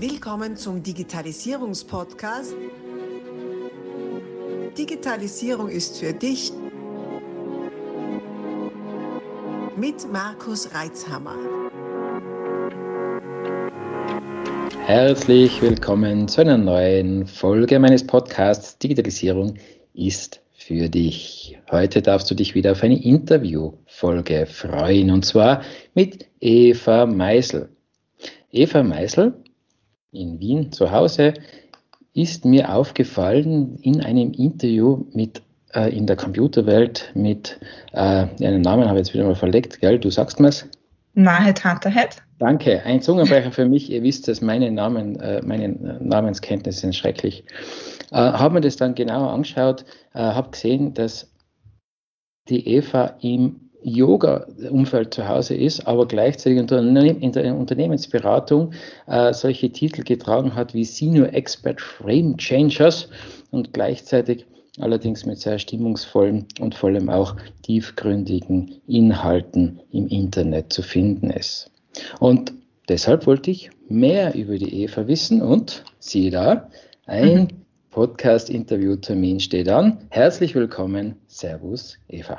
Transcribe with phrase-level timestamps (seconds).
[0.00, 2.54] Willkommen zum Digitalisierungspodcast.
[4.78, 6.52] Digitalisierung ist für dich
[9.76, 11.34] mit Markus Reitzhammer.
[14.86, 19.54] Herzlich willkommen zu einer neuen Folge meines Podcasts Digitalisierung
[19.94, 21.58] ist für dich.
[21.72, 25.62] Heute darfst du dich wieder auf eine Interviewfolge freuen und zwar
[25.94, 27.68] mit Eva Meisel.
[28.52, 29.34] Eva Meisel
[30.12, 31.34] in Wien zu Hause
[32.14, 35.42] ist mir aufgefallen in einem Interview mit
[35.74, 37.58] äh, in der Computerwelt mit
[37.92, 39.98] äh, einen Namen habe ich jetzt wieder mal verlegt, gell?
[39.98, 40.66] Du sagst mir's.
[41.14, 42.22] Nahed Hatterhead.
[42.38, 43.90] Danke, ein Zungenbrecher für mich.
[43.90, 45.68] Ihr wisst, dass meine Namen, äh, meine
[46.00, 47.44] Namenskenntnisse sind schrecklich.
[48.12, 49.84] Äh, habe mir das dann genauer angeschaut,
[50.14, 51.30] äh, habe gesehen, dass
[52.48, 58.72] die Eva im Yoga-Umfeld zu Hause ist, aber gleichzeitig in der Unternehmensberatung
[59.06, 63.08] äh, solche Titel getragen hat wie Senior Expert Frame Changers
[63.50, 64.46] und gleichzeitig
[64.80, 71.70] allerdings mit sehr stimmungsvollen und vor allem auch tiefgründigen Inhalten im Internet zu finden ist.
[72.20, 72.52] Und
[72.88, 76.68] deshalb wollte ich mehr über die Eva wissen und siehe da,
[77.06, 77.48] ein.
[77.90, 79.98] Podcast-Interview-Termin steht an.
[80.10, 81.16] Herzlich willkommen.
[81.26, 82.38] Servus, Eva.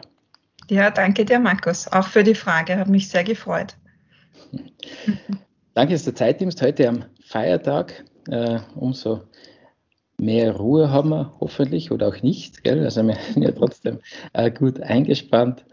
[0.70, 2.78] Ja, danke dir, Markus, auch für die Frage.
[2.78, 3.76] Hat mich sehr gefreut.
[5.74, 6.62] Danke, dass du Zeit nimmst.
[6.62, 8.06] Heute am Feiertag.
[8.30, 9.22] Äh, umso
[10.20, 12.64] mehr Ruhe haben wir hoffentlich oder auch nicht.
[12.64, 12.84] Gell?
[12.84, 14.00] Also wir sind ja trotzdem
[14.34, 15.66] äh, gut eingespannt.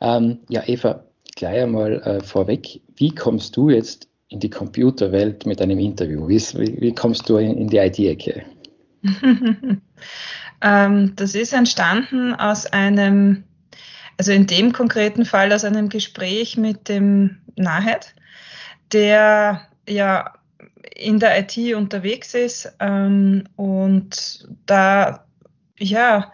[0.00, 2.80] Ähm, ja, Eva, gleich einmal äh, vorweg.
[2.94, 6.28] Wie kommst du jetzt in die Computerwelt mit einem Interview?
[6.28, 8.44] Wie, wie, wie kommst du in, in die IT-Ecke?
[10.60, 13.42] ähm, das ist entstanden aus einem
[14.16, 18.14] also in dem konkreten Fall aus einem Gespräch mit dem Nahed,
[18.92, 20.34] der ja
[20.94, 25.24] in der IT unterwegs ist ähm, und da,
[25.78, 26.32] ja,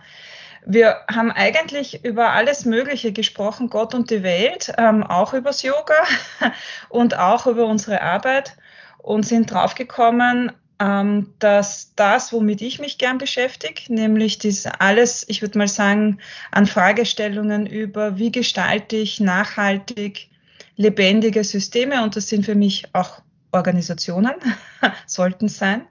[0.67, 5.95] wir haben eigentlich über alles Mögliche gesprochen, Gott und die Welt, ähm, auch übers Yoga
[6.91, 8.57] und auch über unsere Arbeit
[8.99, 15.43] und sind draufgekommen, ähm, dass das, womit ich mich gern beschäftige, nämlich das alles, ich
[15.43, 16.19] würde mal sagen,
[16.51, 20.31] an Fragestellungen über, wie gestalte ich nachhaltig
[20.77, 23.21] lebendige Systeme, und das sind für mich auch
[23.53, 24.33] Organisationen,
[25.07, 25.87] sollten sein,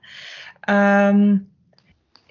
[0.67, 1.51] ähm,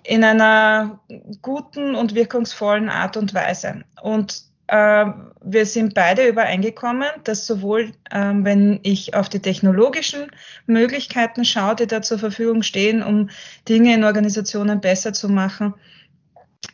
[0.03, 1.01] in einer
[1.43, 3.85] guten und wirkungsvollen Art und Weise.
[4.03, 10.31] Und wir sind beide übereingekommen, dass sowohl, ähm, wenn ich auf die technologischen
[10.67, 13.31] Möglichkeiten schaue, die da zur Verfügung stehen, um
[13.69, 15.75] Dinge in Organisationen besser zu machen,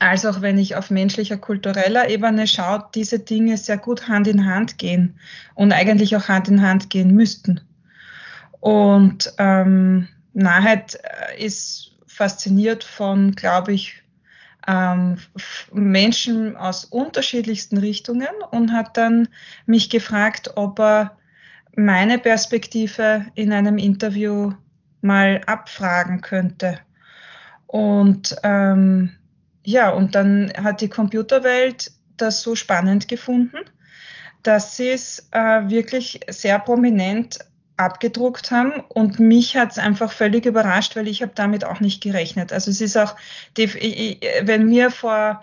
[0.00, 4.46] als auch wenn ich auf menschlicher, kultureller Ebene schaue, diese Dinge sehr gut Hand in
[4.46, 5.18] Hand gehen
[5.54, 7.60] und eigentlich auch Hand in Hand gehen müssten.
[8.60, 14.03] Und ähm, Nahheit äh, ist fasziniert von, glaube ich,
[14.66, 15.18] ähm,
[15.72, 19.28] Menschen aus unterschiedlichsten Richtungen und hat dann
[19.66, 21.16] mich gefragt, ob er
[21.76, 24.52] meine Perspektive in einem Interview
[25.00, 26.78] mal abfragen könnte.
[27.66, 29.10] Und ähm,
[29.64, 33.58] ja, und dann hat die Computerwelt das so spannend gefunden,
[34.42, 37.38] dass sie es äh, wirklich sehr prominent
[37.76, 42.02] abgedruckt haben und mich hat es einfach völlig überrascht, weil ich habe damit auch nicht
[42.02, 42.52] gerechnet.
[42.52, 43.16] Also es ist auch,
[43.56, 45.40] wenn mir vor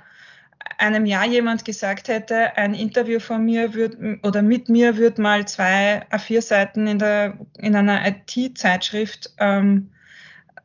[0.77, 5.47] einem Jahr jemand gesagt hätte, ein Interview von mir wird oder mit mir wird mal
[5.47, 9.89] zwei A4-Seiten in, der, in einer IT-Zeitschrift ähm,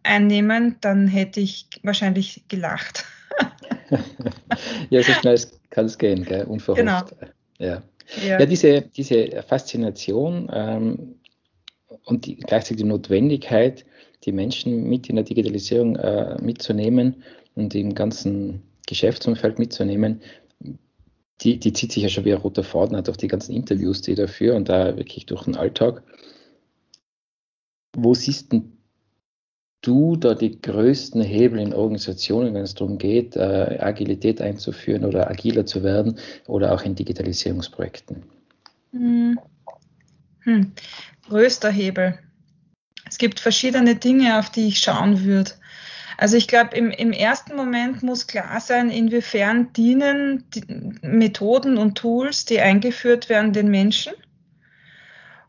[0.04, 3.04] einnehmen, dann hätte ich wahrscheinlich gelacht.
[4.91, 5.38] ja, so schnell
[5.71, 6.44] kann es gehen, gell?
[6.44, 6.78] unverhofft.
[6.78, 7.33] Genau.
[7.59, 7.83] Ja.
[8.22, 8.38] Ja.
[8.38, 11.16] ja, diese, diese Faszination ähm,
[12.06, 13.84] und die, gleichzeitig die Notwendigkeit,
[14.24, 17.22] die Menschen mit in der Digitalisierung äh, mitzunehmen
[17.54, 20.22] und im ganzen Geschäftsumfeld mitzunehmen,
[21.42, 24.14] die, die zieht sich ja schon wie ein roter Faden durch die ganzen Interviews, die
[24.14, 26.02] dafür und da wirklich durch den Alltag.
[27.94, 28.78] Wo siehst denn
[29.82, 35.28] du da die größten Hebel in Organisationen, wenn es darum geht, äh, Agilität einzuführen oder
[35.28, 38.22] agiler zu werden oder auch in Digitalisierungsprojekten?
[38.92, 39.38] Hm.
[40.41, 40.72] Hm
[41.28, 42.18] größter Hebel.
[43.08, 45.52] Es gibt verschiedene Dinge, auf die ich schauen würde.
[46.18, 50.44] Also ich glaube, im, im, ersten Moment muss klar sein, inwiefern dienen
[51.02, 54.14] Methoden und Tools, die eingeführt werden, den Menschen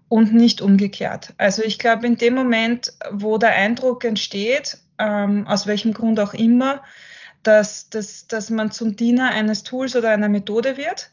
[0.09, 1.33] und nicht umgekehrt.
[1.37, 6.33] Also ich glaube, in dem Moment, wo der Eindruck entsteht, ähm, aus welchem Grund auch
[6.33, 6.83] immer,
[7.43, 11.11] dass, dass, dass man zum Diener eines Tools oder einer Methode wird,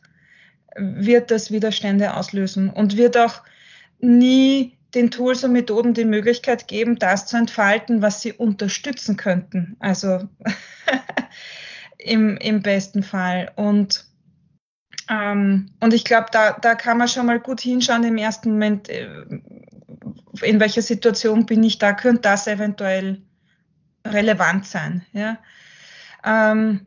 [0.77, 3.43] wird das Widerstände auslösen und wird auch
[4.05, 9.77] nie den Tools und Methoden die Möglichkeit geben, das zu entfalten, was sie unterstützen könnten.
[9.81, 10.29] Also
[11.99, 13.51] im, im besten Fall.
[13.57, 14.07] Und,
[15.11, 18.89] ähm, und ich glaube, da, da kann man schon mal gut hinschauen im ersten Moment,
[18.89, 19.09] äh,
[20.43, 23.23] in welcher Situation bin ich da, könnte das eventuell
[24.07, 25.05] relevant sein.
[25.13, 25.39] Ja?
[26.25, 26.87] Ähm,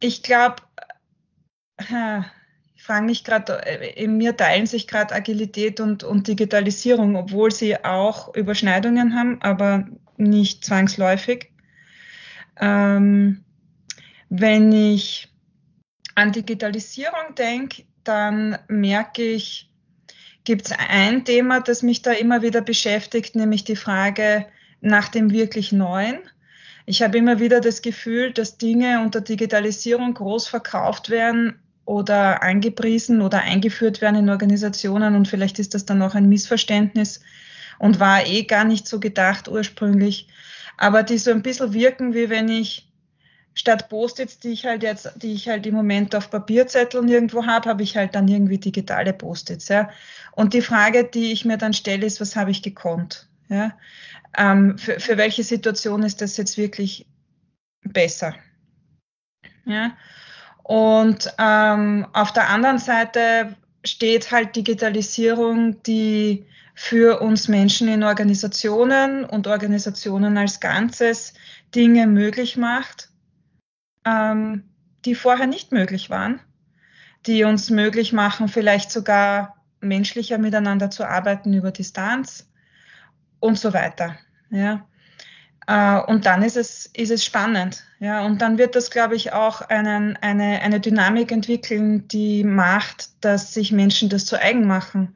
[0.00, 0.62] ich glaube,
[2.88, 7.50] ich frage mich gerade, äh, in mir teilen sich gerade Agilität und, und Digitalisierung, obwohl
[7.50, 9.86] sie auch Überschneidungen haben, aber
[10.16, 11.50] nicht zwangsläufig.
[12.58, 13.44] Ähm,
[14.30, 15.28] wenn ich
[16.14, 19.70] an Digitalisierung denke, dann merke ich,
[20.44, 24.46] gibt es ein Thema, das mich da immer wieder beschäftigt, nämlich die Frage
[24.80, 26.20] nach dem wirklich Neuen.
[26.86, 33.22] Ich habe immer wieder das Gefühl, dass Dinge unter Digitalisierung groß verkauft werden oder angepriesen
[33.22, 37.22] oder eingeführt werden in Organisationen und vielleicht ist das dann auch ein Missverständnis
[37.78, 40.28] und war eh gar nicht so gedacht ursprünglich,
[40.76, 42.92] aber die so ein bisschen wirken, wie wenn ich
[43.54, 47.70] statt Post-its, die ich halt jetzt, die ich halt im Moment auf Papierzetteln irgendwo habe,
[47.70, 49.68] habe ich halt dann irgendwie digitale Post-its.
[49.68, 49.88] Ja.
[50.32, 53.28] Und die Frage, die ich mir dann stelle, ist, was habe ich gekonnt?
[53.48, 53.76] Ja.
[54.36, 57.06] Ähm, für, für welche Situation ist das jetzt wirklich
[57.82, 58.34] besser?
[59.64, 59.96] Ja.
[60.68, 63.56] Und ähm, auf der anderen Seite
[63.86, 66.44] steht halt Digitalisierung, die
[66.74, 71.32] für uns Menschen in Organisationen und Organisationen als Ganzes
[71.74, 73.08] Dinge möglich macht,
[74.04, 74.64] ähm,
[75.06, 76.38] die vorher nicht möglich waren,
[77.24, 82.46] die uns möglich machen, vielleicht sogar menschlicher miteinander zu arbeiten über Distanz
[83.40, 84.18] und so weiter.
[84.50, 84.86] Ja.
[85.68, 87.84] Äh, und dann ist es, ist es spannend.
[88.00, 88.26] Ja.
[88.26, 93.54] Und dann wird das, glaube ich, auch einen, eine, eine Dynamik entwickeln, die macht, dass
[93.54, 95.14] sich Menschen das zu eigen machen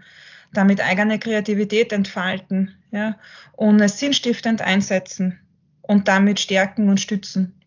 [0.52, 3.18] damit eigene Kreativität entfalten ja,
[3.52, 5.40] und es sinnstiftend einsetzen
[5.80, 7.58] und damit stärken und stützen.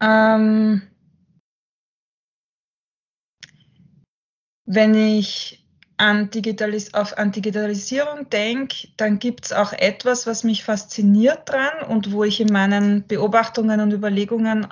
[0.00, 0.82] Ähm,
[4.64, 5.65] wenn ich
[5.98, 11.88] an, Digitalis auf, an Digitalisierung denke, dann gibt es auch etwas, was mich fasziniert dran
[11.88, 14.66] und wo ich in meinen Beobachtungen und Überlegungen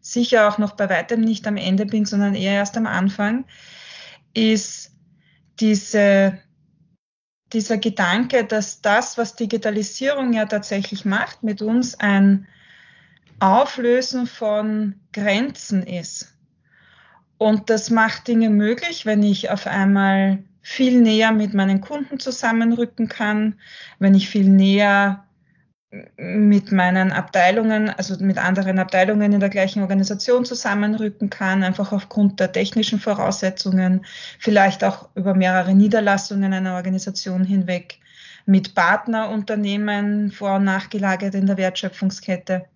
[0.00, 3.44] sicher auch noch bei weitem nicht am Ende bin, sondern eher erst am Anfang,
[4.32, 4.92] ist
[5.58, 6.38] diese,
[7.52, 12.46] dieser Gedanke, dass das, was Digitalisierung ja tatsächlich macht, mit uns ein
[13.40, 16.34] Auflösen von Grenzen ist.
[17.38, 23.08] Und das macht Dinge möglich, wenn ich auf einmal viel näher mit meinen Kunden zusammenrücken
[23.08, 23.58] kann,
[23.98, 25.24] wenn ich viel näher
[26.16, 32.38] mit meinen Abteilungen, also mit anderen Abteilungen in der gleichen Organisation zusammenrücken kann, einfach aufgrund
[32.38, 34.06] der technischen Voraussetzungen,
[34.38, 37.98] vielleicht auch über mehrere Niederlassungen einer Organisation hinweg,
[38.46, 42.66] mit Partnerunternehmen vor- und nachgelagert in der Wertschöpfungskette.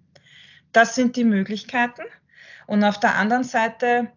[0.73, 2.03] Das sind die Möglichkeiten.
[2.67, 4.09] Und auf der anderen Seite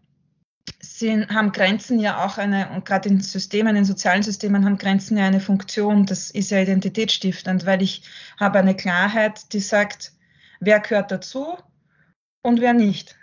[0.79, 5.17] sind, haben Grenzen ja auch eine, und gerade in Systemen, in sozialen Systemen haben Grenzen
[5.17, 8.03] ja eine Funktion, das ist ja identitätsstiftend, weil ich
[8.39, 10.13] habe eine Klarheit, die sagt,
[10.59, 11.57] wer gehört dazu
[12.41, 13.15] und wer nicht.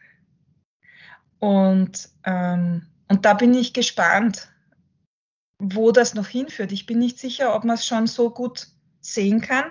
[1.39, 4.49] Und, ähm, und da bin ich gespannt,
[5.59, 6.73] wo das noch hinführt.
[6.73, 8.69] Ich bin nicht sicher, ob man es schon so gut
[9.01, 9.65] sehen kann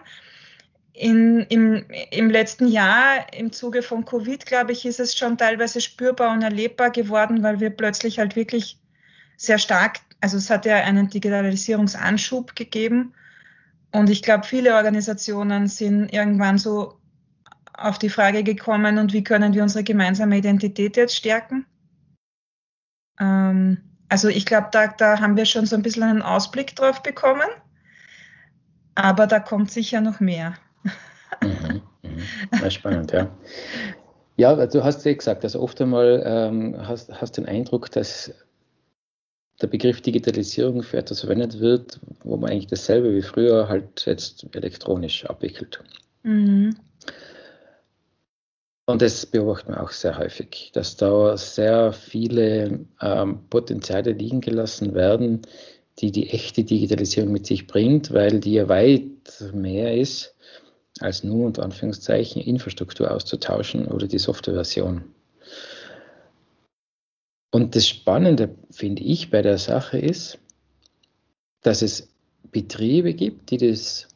[0.94, 5.82] in, im, im letzten Jahr im Zuge von Covid, glaube ich, ist es schon teilweise
[5.82, 8.80] spürbar und erlebbar geworden, weil wir plötzlich halt wirklich
[9.36, 13.14] sehr stark, also es hat ja einen Digitalisierungsanschub gegeben.
[13.92, 17.00] Und ich glaube, viele Organisationen sind irgendwann so
[17.74, 21.66] auf die Frage gekommen, und wie können wir unsere gemeinsame Identität jetzt stärken?
[23.20, 27.02] Ähm, also ich glaube, da, da haben wir schon so ein bisschen einen Ausblick drauf
[27.02, 27.50] bekommen.
[28.96, 30.56] Aber da kommt sicher noch mehr.
[32.52, 32.70] Mhm.
[32.70, 33.30] spannend, ja.
[34.36, 38.34] Ja, du hast ja gesagt, also oft einmal ähm, hast, hast den Eindruck, dass
[39.62, 44.48] der Begriff Digitalisierung für etwas verwendet wird, wo man eigentlich dasselbe wie früher halt jetzt
[44.56, 45.84] elektronisch abwickelt.
[46.24, 46.76] Mhm.
[48.86, 54.94] Und das beobachten wir auch sehr häufig, dass da sehr viele ähm, Potenziale liegen gelassen
[54.94, 55.44] werden,
[56.00, 59.04] die die echte Digitalisierung mit sich bringt, weil die ja weit
[59.54, 60.36] mehr ist
[61.04, 65.04] als nur unter Anführungszeichen Infrastruktur auszutauschen oder die Softwareversion.
[67.52, 70.40] Und das Spannende, finde ich, bei der Sache ist,
[71.62, 72.10] dass es
[72.52, 74.08] Betriebe gibt, die das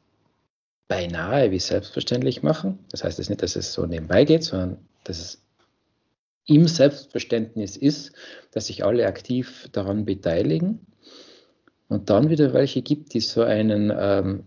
[0.88, 2.80] beinahe wie selbstverständlich machen.
[2.90, 5.42] Das heißt jetzt nicht, dass es so nebenbei geht, sondern dass es
[6.46, 8.14] im Selbstverständnis ist,
[8.52, 10.80] dass sich alle aktiv daran beteiligen.
[11.90, 14.44] und dann wieder welche gibt, die so einen ähm,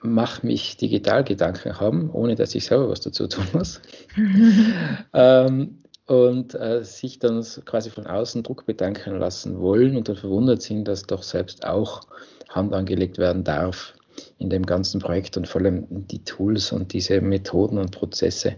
[0.00, 3.80] Mach mich digital Gedanken haben, ohne dass ich selber was dazu tun muss.
[5.12, 10.62] ähm, und äh, sich dann quasi von außen Druck bedanken lassen wollen und dann verwundert
[10.62, 12.02] sind, dass doch selbst auch
[12.48, 13.94] Hand angelegt werden darf
[14.38, 18.56] in dem ganzen Projekt und vor allem die Tools und diese Methoden und Prozesse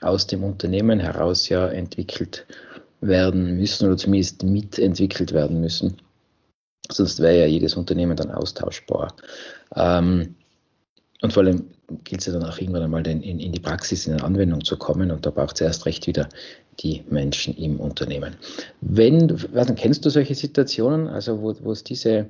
[0.00, 2.46] aus dem Unternehmen heraus ja entwickelt
[3.00, 5.96] werden müssen oder zumindest mitentwickelt werden müssen.
[6.90, 9.14] Sonst wäre ja jedes Unternehmen dann austauschbar.
[9.74, 10.36] Ähm,
[11.22, 11.64] und vor allem
[12.04, 14.76] gilt es ja dann auch irgendwann einmal in, in, die Praxis, in eine Anwendung zu
[14.76, 16.28] kommen und da braucht es erst recht wieder
[16.80, 18.36] die Menschen im Unternehmen.
[18.80, 22.26] Wenn, also, kennst du solche Situationen, also wo, wo es diese,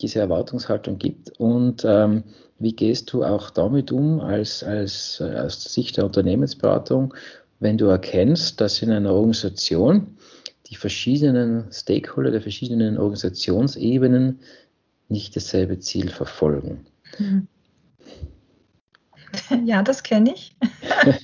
[0.00, 2.24] diese Erwartungshaltung gibt und ähm,
[2.58, 7.14] wie gehst du auch damit um als, als äh, aus Sicht der Unternehmensberatung,
[7.60, 10.18] wenn du erkennst, dass in einer Organisation
[10.66, 14.40] die verschiedenen Stakeholder der verschiedenen Organisationsebenen
[15.08, 16.86] nicht dasselbe Ziel verfolgen?
[17.18, 17.48] Mhm.
[19.64, 20.56] Ja, das kenne ich.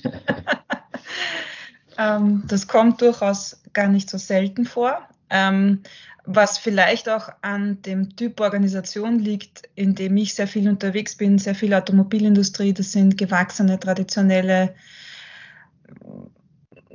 [1.97, 5.07] ähm, das kommt durchaus gar nicht so selten vor.
[5.29, 5.83] Ähm,
[6.25, 11.37] was vielleicht auch an dem Typ Organisation liegt, in dem ich sehr viel unterwegs bin,
[11.37, 14.73] sehr viel Automobilindustrie, das sind gewachsene, traditionelle,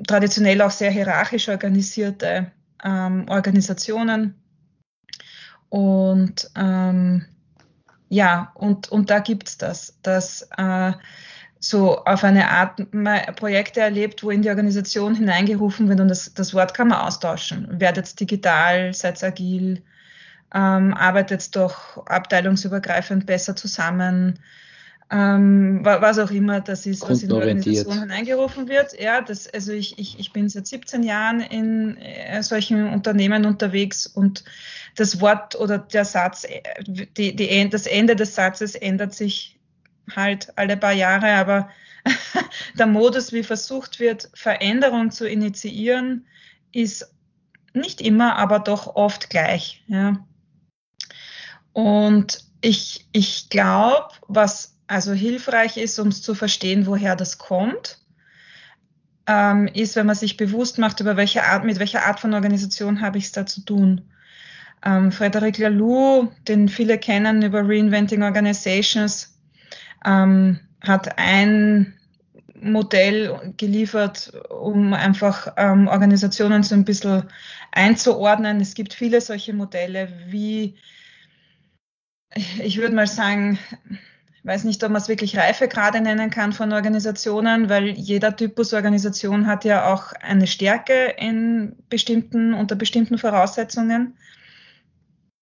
[0.06, 2.50] traditionell auch sehr hierarchisch organisierte
[2.82, 4.34] ähm, Organisationen.
[5.68, 7.26] Und ähm,
[8.08, 10.92] ja, und, und da gibt's das, dass äh,
[11.60, 12.80] so auf eine Art
[13.36, 17.80] Projekte erlebt, wo in die Organisation hineingerufen wird und das, das Wort kann man austauschen.
[17.80, 19.82] Werdet digital, seid agil,
[20.54, 24.38] ähm, arbeitet doch abteilungsübergreifend besser zusammen,
[25.10, 28.98] ähm, was auch immer das ist, was in die Organisation hineingerufen wird.
[29.00, 34.06] Ja, das, also ich, ich, ich bin seit 17 Jahren in äh, solchen Unternehmen unterwegs
[34.06, 34.44] und
[34.96, 39.58] das Wort oder der Satz, äh, die, die, das Ende des Satzes ändert sich
[40.14, 41.70] halt alle paar Jahre, aber
[42.78, 46.26] der Modus, wie versucht wird, Veränderung zu initiieren,
[46.72, 47.14] ist
[47.72, 49.82] nicht immer, aber doch oft gleich.
[49.86, 50.26] Ja.
[51.72, 57.98] Und ich, ich glaube, was also hilfreich ist, um zu verstehen, woher das kommt,
[59.26, 63.00] ähm, ist, wenn man sich bewusst macht, über welche Art, mit welcher Art von Organisation
[63.00, 64.00] habe ich es da zu tun.
[64.84, 69.38] Ähm, Frederic Laloux, den viele kennen über Reinventing Organizations,
[70.04, 71.94] ähm, hat ein
[72.60, 77.24] Modell geliefert, um einfach ähm, Organisationen so ein bisschen
[77.72, 78.60] einzuordnen.
[78.60, 80.76] Es gibt viele solche Modelle, wie
[82.62, 83.58] ich würde mal sagen,
[84.48, 89.46] weiß nicht, ob man es wirklich Reifegrade nennen kann von Organisationen, weil jeder Typus Organisation
[89.46, 94.16] hat ja auch eine Stärke in bestimmten, unter bestimmten Voraussetzungen.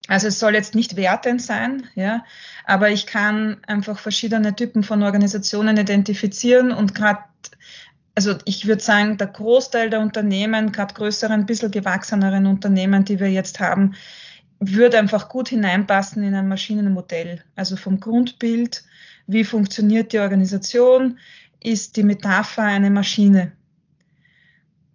[0.09, 2.25] Also es soll jetzt nicht wertend sein, ja,
[2.65, 7.19] aber ich kann einfach verschiedene Typen von Organisationen identifizieren und gerade,
[8.13, 13.31] also ich würde sagen, der Großteil der Unternehmen, gerade größeren, bisschen gewachseneren Unternehmen, die wir
[13.31, 13.95] jetzt haben,
[14.59, 17.43] würde einfach gut hineinpassen in ein Maschinenmodell.
[17.55, 18.83] Also vom Grundbild,
[19.27, 21.19] wie funktioniert die Organisation,
[21.59, 23.51] ist die Metapher eine Maschine.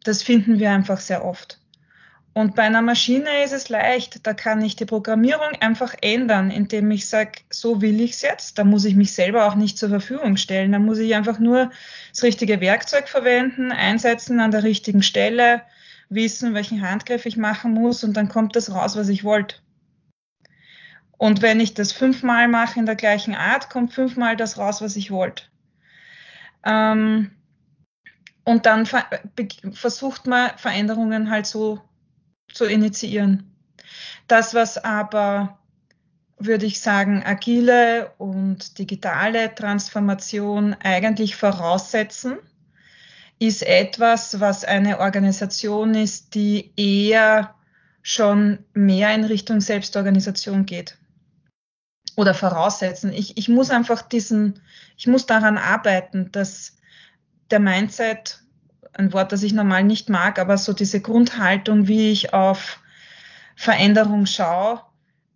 [0.05, 1.61] Das finden wir einfach sehr oft.
[2.35, 6.91] Und bei einer Maschine ist es leicht, da kann ich die Programmierung einfach ändern, indem
[6.91, 8.59] ich sage, so will ich es jetzt.
[8.59, 10.73] Da muss ich mich selber auch nicht zur Verfügung stellen.
[10.73, 11.71] Da muss ich einfach nur
[12.11, 15.61] das richtige Werkzeug verwenden, einsetzen an der richtigen Stelle,
[16.15, 19.57] wissen, welchen Handgriff ich machen muss und dann kommt das raus, was ich wollte.
[21.19, 24.97] Und wenn ich das fünfmal mache in der gleichen Art, kommt fünfmal das raus, was
[24.97, 25.45] ich wollte.
[26.65, 27.31] Ähm,
[28.45, 31.81] und dann versucht man Veränderungen halt so
[32.53, 33.55] zu initiieren.
[34.27, 35.59] Das, was aber,
[36.39, 42.39] würde ich sagen, agile und digitale Transformation eigentlich voraussetzen,
[43.47, 47.55] ist etwas, was eine Organisation ist, die eher
[48.03, 50.97] schon mehr in Richtung Selbstorganisation geht.
[52.15, 53.13] Oder voraussetzen.
[53.13, 54.61] Ich, ich muss einfach diesen,
[54.97, 56.79] ich muss daran arbeiten, dass
[57.51, 58.43] der Mindset
[58.93, 62.79] ein Wort, das ich normal nicht mag, aber so diese Grundhaltung, wie ich auf
[63.57, 64.83] Veränderung schaue,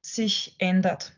[0.00, 1.12] sich ändert.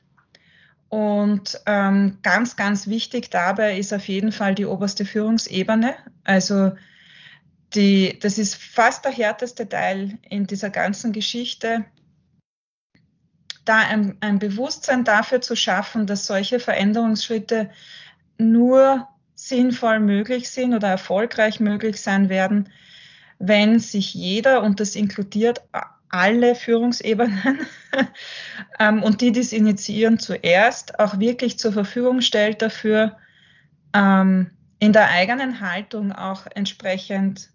[0.88, 5.94] Und ähm, ganz, ganz wichtig dabei ist auf jeden Fall die oberste Führungsebene.
[6.28, 6.72] Also
[7.74, 11.86] die, das ist fast der härteste Teil in dieser ganzen Geschichte,
[13.64, 17.70] da ein, ein Bewusstsein dafür zu schaffen, dass solche Veränderungsschritte
[18.36, 22.68] nur sinnvoll möglich sind oder erfolgreich möglich sein werden,
[23.38, 25.62] wenn sich jeder, und das inkludiert
[26.10, 27.66] alle Führungsebenen
[28.78, 33.16] ähm, und die, die es initiieren, zuerst auch wirklich zur Verfügung stellt dafür,
[33.94, 37.50] ähm, in der eigenen Haltung auch entsprechend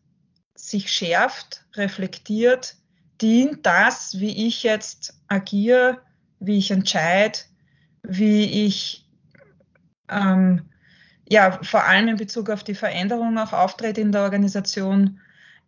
[0.55, 2.75] sich schärft, reflektiert,
[3.21, 6.01] dient das, wie ich jetzt agiere,
[6.39, 7.39] wie ich entscheide,
[8.03, 9.07] wie ich
[10.09, 10.69] ähm,
[11.29, 15.21] ja vor allem in Bezug auf die Veränderung auch auftrete in der Organisation,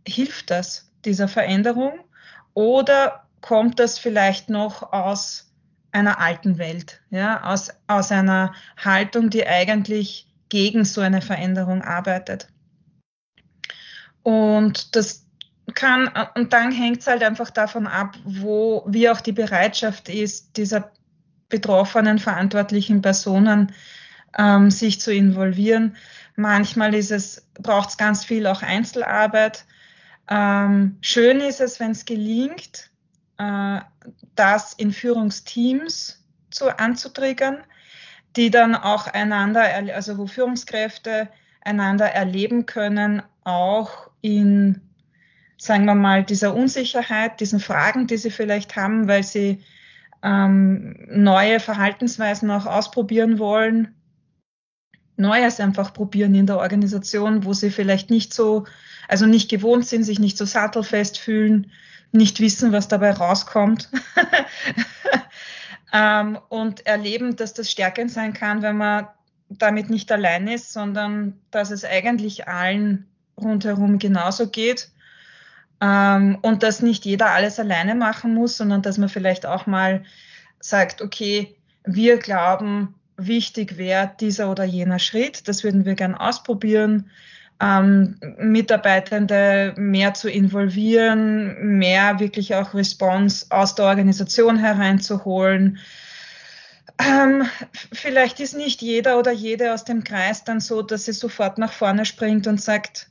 [0.07, 1.99] hilft das dieser Veränderung
[2.53, 5.51] oder kommt das vielleicht noch aus
[5.91, 12.47] einer alten Welt, ja, aus, aus einer Haltung, die eigentlich gegen so eine Veränderung arbeitet.
[14.23, 15.25] Und das
[15.73, 20.57] kann, und dann hängt es halt einfach davon ab, wo, wie auch die Bereitschaft ist,
[20.57, 20.91] dieser
[21.49, 23.73] betroffenen verantwortlichen Personen
[24.37, 25.95] ähm, sich zu involvieren.
[26.35, 29.65] Manchmal ist es, braucht es ganz viel auch Einzelarbeit.
[30.29, 32.89] Ähm, schön ist es, wenn es gelingt,
[33.37, 33.79] äh,
[34.35, 37.63] das in Führungsteams zu, anzutriggern,
[38.35, 39.63] die dann auch einander,
[39.93, 41.29] also wo Führungskräfte
[41.61, 44.81] einander erleben können, auch in,
[45.57, 49.63] sagen wir mal, dieser Unsicherheit, diesen Fragen, die sie vielleicht haben, weil sie
[50.23, 53.95] ähm, neue Verhaltensweisen auch ausprobieren wollen,
[55.17, 58.65] Neues einfach probieren in der Organisation, wo sie vielleicht nicht so,
[59.07, 61.71] also nicht gewohnt sind, sich nicht so sattelfest fühlen,
[62.11, 63.89] nicht wissen, was dabei rauskommt.
[65.95, 69.07] ähm, und erleben, dass das stärkend sein kann, wenn man
[69.47, 74.89] damit nicht allein ist, sondern dass es eigentlich allen rundherum genauso geht.
[75.79, 80.03] Ähm, und dass nicht jeder alles alleine machen muss, sondern dass man vielleicht auch mal
[80.59, 85.47] sagt, okay, wir glauben, wichtig wäre dieser oder jener Schritt.
[85.47, 87.09] Das würden wir gern ausprobieren.
[87.61, 95.79] Ähm, Mitarbeitende mehr zu involvieren, mehr wirklich auch Response aus der Organisation hereinzuholen.
[96.99, 97.45] Ähm,
[97.93, 101.71] vielleicht ist nicht jeder oder jede aus dem Kreis dann so, dass sie sofort nach
[101.71, 103.09] vorne springt und sagt,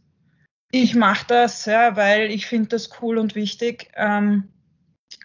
[0.70, 3.90] ich mache das, ja, weil ich finde das cool und wichtig.
[3.94, 4.48] Ähm,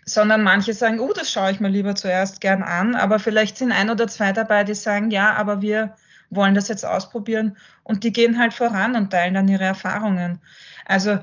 [0.05, 3.71] sondern manche sagen, oh, das schaue ich mir lieber zuerst gern an, aber vielleicht sind
[3.71, 5.95] ein oder zwei dabei, die sagen, ja, aber wir
[6.29, 10.39] wollen das jetzt ausprobieren und die gehen halt voran und teilen dann ihre Erfahrungen.
[10.85, 11.19] Also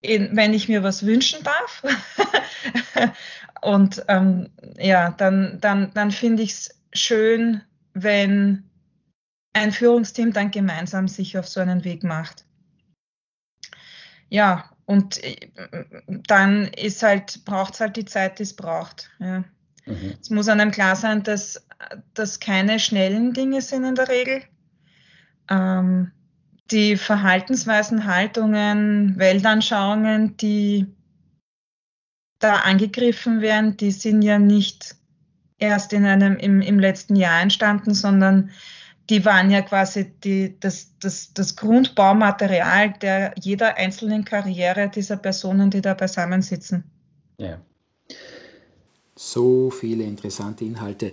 [0.00, 1.82] in, wenn ich mir was wünschen darf
[3.62, 7.62] und ähm, ja, dann, dann, dann finde ich es schön,
[7.94, 8.68] wenn
[9.52, 12.44] ein Führungsteam dann gemeinsam sich auf so einen Weg macht.
[14.28, 15.36] Ja, und äh,
[16.06, 19.10] dann ist halt, braucht es halt die Zeit, die es braucht.
[19.18, 19.44] Ja.
[19.86, 20.14] Mhm.
[20.20, 21.66] Es muss einem klar sein, dass
[22.14, 24.42] das keine schnellen Dinge sind in der Regel.
[25.50, 26.12] Ähm,
[26.70, 30.86] die Verhaltensweisen, Haltungen, Weltanschauungen, die
[32.38, 34.96] da angegriffen werden, die sind ja nicht
[35.58, 38.50] erst in einem, im, im letzten Jahr entstanden, sondern
[39.10, 45.70] die waren ja quasi die, das, das, das Grundbaumaterial der jeder einzelnen Karriere dieser Personen,
[45.70, 46.84] die da beisammensitzen.
[47.38, 47.60] Ja.
[49.14, 51.12] So viele interessante Inhalte.